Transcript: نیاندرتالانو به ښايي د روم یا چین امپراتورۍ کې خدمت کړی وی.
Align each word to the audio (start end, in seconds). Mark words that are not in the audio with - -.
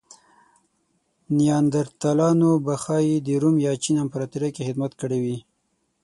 نیاندرتالانو 1.37 2.51
به 2.65 2.73
ښايي 2.83 3.15
د 3.27 3.29
روم 3.41 3.55
یا 3.65 3.73
چین 3.83 3.95
امپراتورۍ 4.03 4.49
کې 4.55 4.65
خدمت 4.67 4.91
کړی 5.01 5.19
وی. 5.23 5.37